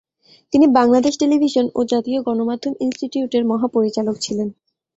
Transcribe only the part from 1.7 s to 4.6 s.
ও জাতীয় গণমাধ্যম ইনস্টিটিউটের মহাপরিচালক ছিলেন।